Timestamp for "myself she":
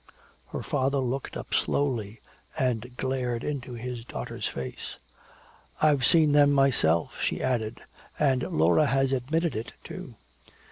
6.53-7.39